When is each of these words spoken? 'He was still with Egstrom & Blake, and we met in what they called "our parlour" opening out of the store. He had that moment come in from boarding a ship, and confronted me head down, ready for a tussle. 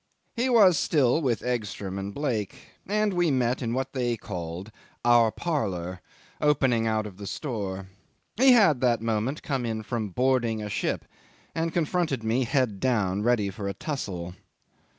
'He 0.35 0.49
was 0.49 0.79
still 0.79 1.21
with 1.21 1.43
Egstrom 1.43 2.11
& 2.11 2.11
Blake, 2.11 2.55
and 2.87 3.13
we 3.13 3.29
met 3.29 3.61
in 3.61 3.75
what 3.75 3.93
they 3.93 4.17
called 4.17 4.71
"our 5.05 5.29
parlour" 5.31 6.01
opening 6.41 6.87
out 6.87 7.05
of 7.05 7.17
the 7.17 7.27
store. 7.27 7.87
He 8.35 8.53
had 8.53 8.81
that 8.81 9.01
moment 9.03 9.43
come 9.43 9.63
in 9.63 9.83
from 9.83 10.09
boarding 10.09 10.59
a 10.59 10.69
ship, 10.69 11.05
and 11.53 11.71
confronted 11.71 12.23
me 12.23 12.45
head 12.45 12.79
down, 12.79 13.21
ready 13.21 13.51
for 13.51 13.67
a 13.69 13.75
tussle. 13.75 14.33